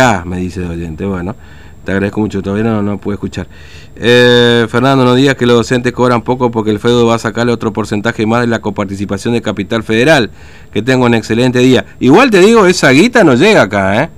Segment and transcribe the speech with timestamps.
[0.00, 1.34] Ah, me dice el oyente, bueno,
[1.84, 3.48] te agradezco mucho, todavía no, no pude escuchar.
[3.96, 7.52] Eh, Fernando, no digas que los docentes cobran poco porque el FEDO va a sacarle
[7.52, 10.30] otro porcentaje más de la coparticipación de Capital Federal.
[10.72, 11.84] Que tenga un excelente día.
[11.98, 14.10] Igual te digo, esa guita no llega acá, ¿eh?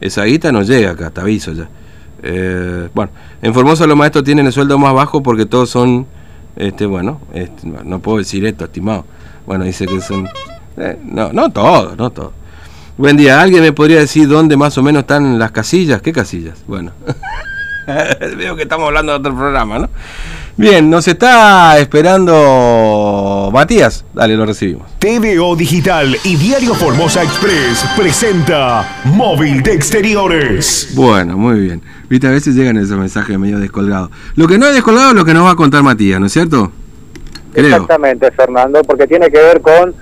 [0.00, 1.68] Esa guita no llega acá, te aviso ya.
[2.20, 6.08] Eh, bueno, en Formosa los maestros tienen el sueldo más bajo porque todos son,
[6.56, 9.04] este, bueno, este, no puedo decir esto, estimado.
[9.46, 10.26] Bueno, dice que son,
[10.76, 12.32] eh, no, no todos, no todos.
[12.96, 16.00] Buen día, ¿alguien me podría decir dónde más o menos están las casillas?
[16.00, 16.62] ¿Qué casillas?
[16.68, 16.92] Bueno,
[18.36, 19.88] veo que estamos hablando de otro programa, ¿no?
[20.56, 24.04] Bien, nos está esperando Matías.
[24.14, 24.86] Dale, lo recibimos.
[25.00, 30.92] TVO Digital y Diario Formosa Express presenta Móvil de Exteriores.
[30.94, 31.82] Bueno, muy bien.
[32.08, 34.10] Viste, a veces llegan esos mensajes medio descolgados.
[34.36, 36.32] Lo que no es descolgado es lo que nos va a contar Matías, ¿no es
[36.32, 36.70] cierto?
[37.52, 37.66] Creo.
[37.66, 39.92] Exactamente, Fernando, porque tiene que ver con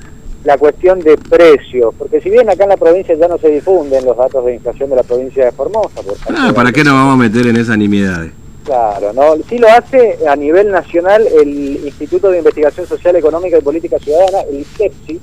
[0.44, 4.04] la cuestión de precios, porque si bien acá en la provincia ya no se difunden
[4.04, 6.00] los datos de inflación de la provincia de Formosa,
[6.36, 8.32] ah, ¿para qué nos vamos a meter en esas nimiedades?
[8.64, 13.62] Claro, no, sí lo hace a nivel nacional el Instituto de Investigación Social, Económica y
[13.62, 15.20] Política Ciudadana, el ICEPSI,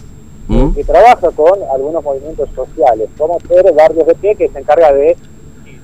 [0.47, 0.71] ¿Mm?
[0.71, 5.15] que trabaja con algunos movimientos sociales, como ser Barrios de Pie, que se encarga de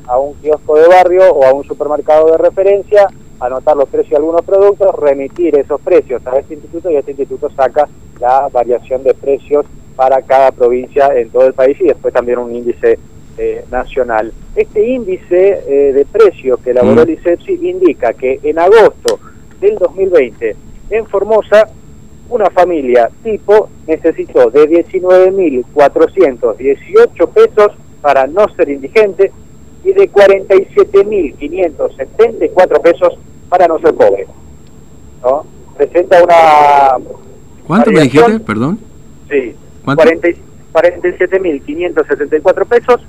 [0.08, 3.08] a un kiosco de barrio o a un supermercado de referencia,
[3.40, 7.50] anotar los precios de algunos productos, remitir esos precios a este instituto y este instituto
[7.56, 7.88] saca
[8.20, 12.54] la variación de precios para cada provincia en todo el país y después también un
[12.54, 13.00] índice
[13.38, 14.34] eh, nacional.
[14.56, 19.20] Este índice eh, de precios que elaboró el ICEPSI indica que en agosto
[19.60, 20.56] del 2020
[20.90, 21.68] en Formosa
[22.30, 27.72] una familia tipo necesitó de 19.418 pesos
[28.02, 29.32] para no ser indigente
[29.84, 33.18] y de 47.574 pesos
[33.50, 34.26] para no ser pobre.
[35.24, 35.46] ¿no?
[35.78, 36.98] Presenta una
[37.66, 38.40] ¿Cuánto me dijiste?
[38.40, 38.80] Perdón.
[39.30, 39.56] Sí.
[39.86, 43.02] 47.574 pesos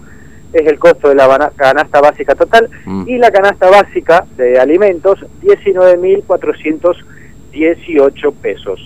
[0.52, 3.08] es el costo de la canasta básica total mm.
[3.08, 8.80] y la canasta básica de alimentos 19.418 pesos.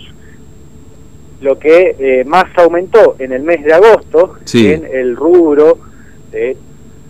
[1.41, 5.77] Lo que eh, más aumentó en el mes de agosto en el rubro
[6.31, 6.57] de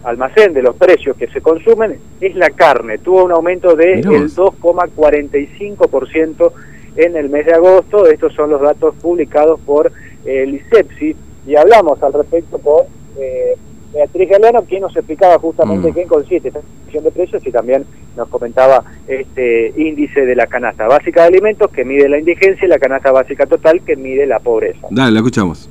[0.04, 2.98] almacén de los precios que se consumen es la carne.
[3.00, 6.52] Tuvo un aumento del 2,45%
[6.96, 8.06] en el mes de agosto.
[8.08, 9.92] Estos son los datos publicados por
[10.26, 11.16] el ICEPSI
[11.48, 12.86] y hablamos al respecto con
[13.18, 13.56] eh,
[13.94, 15.94] Beatriz Galeno, quien nos explicaba justamente mm.
[15.94, 17.86] qué consiste esta situación de precios y también
[18.16, 22.70] nos comentaba este índice de la canasta básica de alimentos que mide la indigencia y
[22.70, 24.88] la canasta básica total que mide la pobreza.
[24.90, 25.70] Dale, la escuchamos.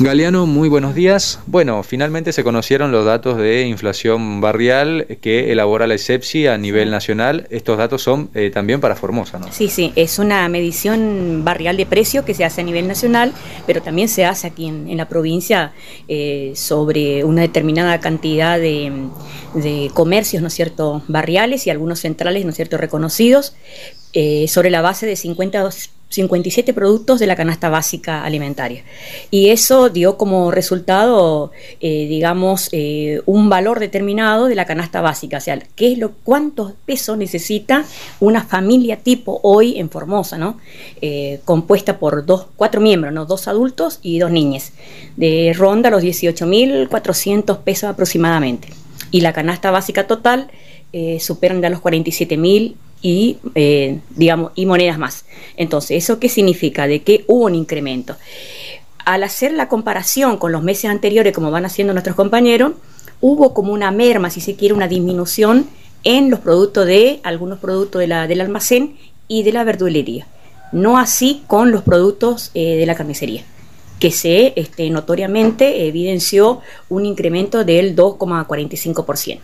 [0.00, 1.40] Galeano, muy buenos días.
[1.46, 6.92] Bueno, finalmente se conocieron los datos de inflación barrial que elabora la ESEPSI a nivel
[6.92, 7.48] nacional.
[7.50, 9.52] Estos datos son eh, también para Formosa, ¿no?
[9.52, 13.32] Sí, sí, es una medición barrial de precio que se hace a nivel nacional,
[13.66, 15.72] pero también se hace aquí en, la provincia
[16.06, 18.92] eh, sobre una determinada cantidad de,
[19.54, 23.56] de comercios, ¿no es cierto?, barriales y algunos centrales, ¿no es cierto?, reconocidos,
[24.12, 25.68] eh, sobre la base de 50
[26.10, 28.82] 57 productos de la canasta básica alimentaria.
[29.30, 35.36] Y eso dio como resultado, eh, digamos, eh, un valor determinado de la canasta básica,
[35.36, 37.84] o sea, qué es lo, cuántos pesos necesita
[38.20, 40.58] una familia tipo hoy en Formosa, ¿no?
[41.02, 43.26] Eh, compuesta por dos, cuatro miembros, ¿no?
[43.26, 44.72] Dos adultos y dos niñas.
[45.16, 48.68] De ronda los 18.400 pesos aproximadamente.
[49.10, 50.50] Y la canasta básica total
[51.18, 55.24] superan ya los 47.000 y, eh, digamos, y monedas más.
[55.56, 56.86] Entonces, ¿eso qué significa?
[56.86, 58.16] De que hubo un incremento.
[59.04, 62.72] Al hacer la comparación con los meses anteriores, como van haciendo nuestros compañeros,
[63.20, 65.66] hubo como una merma, si se quiere, una disminución
[66.04, 70.26] en los productos de algunos productos de la, del almacén y de la verdulería.
[70.72, 73.42] No así con los productos eh, de la carnicería,
[73.98, 79.38] que se este, notoriamente evidenció un incremento del 2,45%.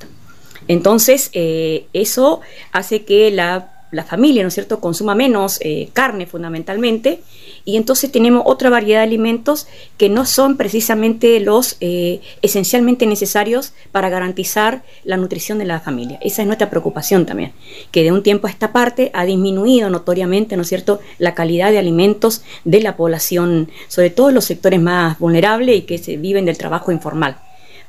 [0.68, 2.40] Entonces, eh, eso
[2.72, 3.70] hace que la,
[4.08, 7.20] familia, ¿no es cierto?, consuma menos eh, carne fundamentalmente,
[7.64, 13.72] y entonces tenemos otra variedad de alimentos que no son precisamente los eh, esencialmente necesarios
[13.92, 16.18] para garantizar la nutrición de la familia.
[16.22, 17.52] Esa es nuestra preocupación también,
[17.92, 21.70] que de un tiempo a esta parte ha disminuido notoriamente, ¿no es cierto?, la calidad
[21.70, 26.16] de alimentos de la población, sobre todo en los sectores más vulnerables y que se
[26.16, 27.38] viven del trabajo informal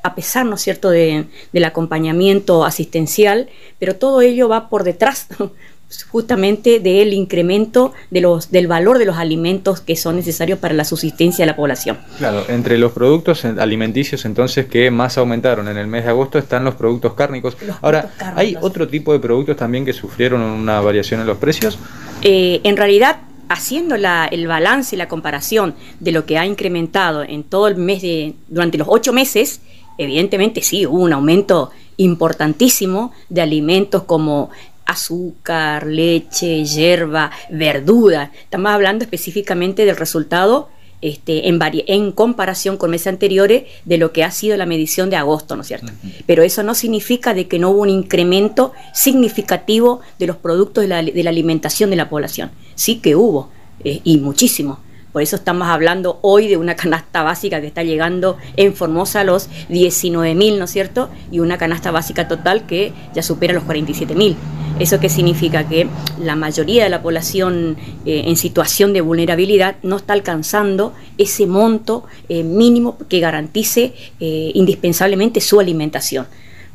[0.05, 3.49] a pesar, ¿no es cierto?, de, del acompañamiento asistencial,
[3.79, 5.27] pero todo ello va por detrás
[6.11, 10.83] justamente del incremento de los, del valor de los alimentos que son necesarios para la
[10.83, 11.97] subsistencia de la población.
[12.19, 16.63] Claro, entre los productos alimenticios entonces que más aumentaron en el mes de agosto están
[16.63, 17.57] los productos cárnicos.
[17.81, 21.79] Ahora, ¿hay otro tipo de productos también que sufrieron una variación en los precios?
[22.21, 27.23] Eh, en realidad, haciendo la, el balance y la comparación de lo que ha incrementado
[27.23, 29.61] en todo el mes de, durante los ocho meses,
[29.97, 34.49] evidentemente sí, hubo un aumento importantísimo de alimentos como
[34.85, 38.31] azúcar, leche, hierba, verdura.
[38.43, 40.69] Estamos hablando específicamente del resultado
[41.01, 45.17] este, en, en, comparación con meses anteriores de lo que ha sido la medición de
[45.17, 45.91] agosto, ¿no es cierto?
[46.25, 50.87] Pero eso no significa de que no hubo un incremento significativo de los productos de
[50.87, 52.51] la, de la alimentación de la población.
[52.75, 53.49] Sí que hubo,
[53.83, 54.79] eh, y muchísimo.
[55.15, 59.23] Por eso estamos hablando hoy de una canasta básica que está llegando en Formosa a
[59.23, 61.07] los 19 mil, ¿no es cierto?
[61.31, 64.35] Y una canasta básica total que ya supera los 47 mil.
[64.77, 65.69] ¿Eso qué significa?
[65.69, 65.87] Que
[66.19, 72.03] la mayoría de la población eh, en situación de vulnerabilidad no está alcanzando ese monto
[72.27, 76.27] eh, mínimo que garantice eh, indispensablemente su alimentación.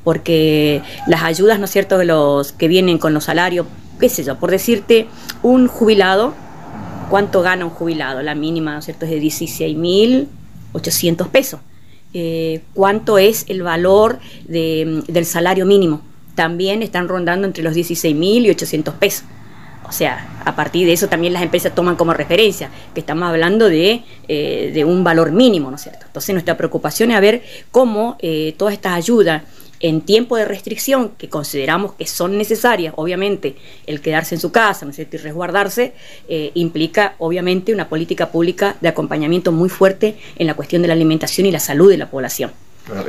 [0.02, 3.66] Porque las ayudas, ¿no es cierto?, de los que vienen con los salarios,
[4.00, 5.08] qué sé yo, por decirte,
[5.42, 6.32] un jubilado
[7.10, 8.22] ¿Cuánto gana un jubilado?
[8.22, 11.60] La mínima, ¿no es cierto?, es de 16.800 pesos.
[12.14, 16.02] Eh, ¿Cuánto es el valor de, del salario mínimo?
[16.36, 19.24] También están rondando entre los 16.000 y 800 pesos.
[19.88, 23.68] O sea, a partir de eso también las empresas toman como referencia, que estamos hablando
[23.68, 26.06] de, eh, de un valor mínimo, ¿no es cierto?
[26.06, 27.42] Entonces nuestra preocupación es a ver
[27.72, 29.42] cómo eh, todas estas ayudas
[29.80, 33.56] en tiempo de restricción, que consideramos que son necesarias, obviamente,
[33.86, 35.94] el quedarse en su casa ¿no y resguardarse,
[36.28, 40.94] eh, implica obviamente una política pública de acompañamiento muy fuerte en la cuestión de la
[40.94, 42.52] alimentación y la salud de la población.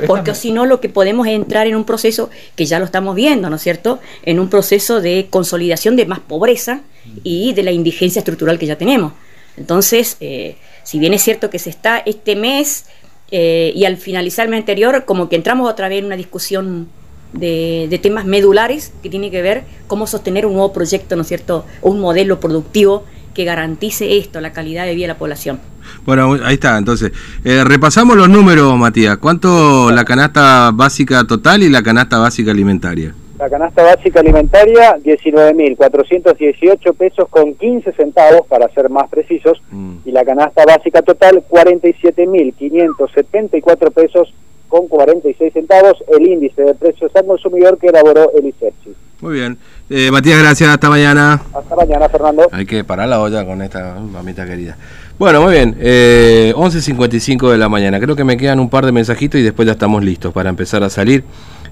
[0.06, 3.16] Porque si no, lo que podemos es entrar en un proceso que ya lo estamos
[3.16, 4.00] viendo, ¿no es cierto?
[4.22, 6.82] En un proceso de consolidación de más pobreza
[7.24, 9.12] y de la indigencia estructural que ya tenemos.
[9.56, 12.86] Entonces, eh, si bien es cierto que se está este mes
[13.34, 16.86] eh, y al finalizar el mes anterior, como que entramos otra vez en una discusión
[17.32, 21.64] de, temas medulares que tiene que ver cómo sostener un nuevo proyecto, ¿no es cierto?
[21.80, 25.58] un modelo productivo que garantice esto, la calidad de vida de la población.
[26.04, 27.12] Bueno, ahí está, entonces,
[27.42, 29.16] eh, repasamos los números, Matías.
[29.16, 33.14] ¿Cuánto la canasta básica total y la canasta básica alimentaria?
[33.42, 39.96] La canasta básica alimentaria, 19.418 pesos con 15 centavos, para ser más precisos, mm.
[40.04, 44.32] y la canasta básica total, 47.574 pesos
[44.68, 48.94] con 46 centavos, el índice de precios al consumidor que elaboró el ICEPSI.
[49.22, 49.58] Muy bien.
[49.90, 50.70] Eh, Matías, gracias.
[50.70, 51.42] Hasta mañana.
[51.52, 52.46] Hasta mañana, Fernando.
[52.52, 54.76] Hay que parar la olla con esta mamita querida.
[55.18, 55.76] Bueno, muy bien.
[55.80, 57.98] Eh, 11.55 de la mañana.
[57.98, 60.84] Creo que me quedan un par de mensajitos y después ya estamos listos para empezar
[60.84, 61.24] a salir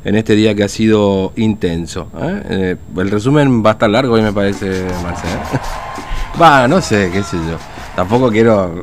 [0.05, 2.08] en este día que ha sido intenso.
[2.20, 2.43] ¿eh?
[2.49, 5.41] Eh, el resumen va a estar largo hoy me parece, Marcelo.
[6.41, 7.58] Va, no sé, qué sé yo.
[7.94, 8.82] Tampoco quiero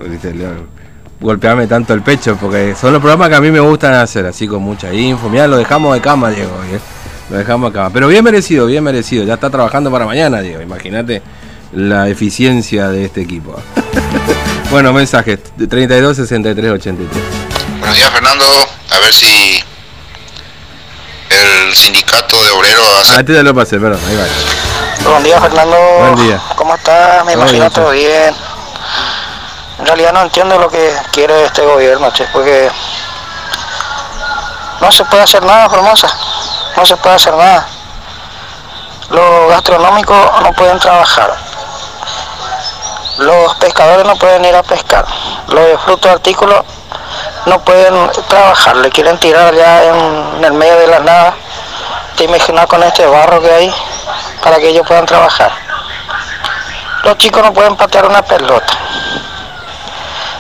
[1.19, 4.47] golpearme tanto el pecho porque son los programas que a mí me gustan hacer, así
[4.47, 5.29] con mucha info.
[5.29, 6.51] Mira, lo dejamos de cama, Diego.
[6.71, 6.79] ¿eh?
[7.29, 7.89] Lo dejamos de cama.
[7.91, 9.23] Pero bien merecido, bien merecido.
[9.23, 10.61] Ya está trabajando para mañana, Diego.
[10.61, 11.21] Imagínate
[11.73, 13.55] la eficiencia de este equipo.
[14.71, 17.23] bueno, mensajes 32 63 83.
[17.79, 18.45] Buenos días, Fernando.
[18.91, 19.66] A ver si
[21.67, 23.11] el sindicato de obreros.
[23.11, 25.09] Ah, este ya lo pasé, perdón, ahí va.
[25.09, 25.77] Buen día, Fernando.
[25.99, 26.41] Buen día.
[26.55, 27.25] ¿Cómo estás?
[27.25, 28.35] Me imagino todo bien.
[29.79, 32.71] En realidad no entiendo lo que quiere este gobierno, che, porque
[34.81, 36.09] no se puede hacer nada, Formosa.
[36.75, 37.67] No se puede hacer nada.
[39.09, 41.35] Los gastronómicos no pueden trabajar.
[43.17, 45.05] Los pescadores no pueden ir a pescar.
[45.47, 46.63] Los de frutos artículos
[47.45, 47.93] no pueden
[48.27, 51.33] trabajar, le quieren tirar ya en, el medio de la nada.
[52.17, 53.74] Te imaginas con este barro que hay
[54.43, 55.51] para que ellos puedan trabajar.
[57.03, 58.74] Los chicos no pueden patear una pelota.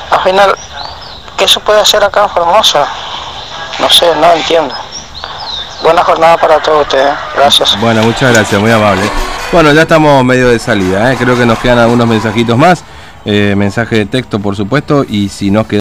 [0.09, 0.55] Al final,
[1.37, 2.87] ¿qué se puede hacer acá en Formosa?
[3.77, 4.73] No sé, no entiendo.
[5.83, 7.13] Buena jornada para todos ustedes.
[7.35, 7.79] Gracias.
[7.79, 9.03] Bueno, muchas gracias, muy amable.
[9.51, 11.13] Bueno, ya estamos medio de salida.
[11.13, 11.15] ¿eh?
[11.15, 12.83] Creo que nos quedan algunos mensajitos más.
[13.23, 15.05] Eh, mensaje de texto, por supuesto.
[15.07, 15.75] Y si nos queda